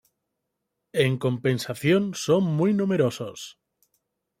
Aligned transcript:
En 1.05 1.19
compensación, 1.19 2.15
son 2.15 2.43
muy 2.43 2.73
numerosos. 2.73 3.59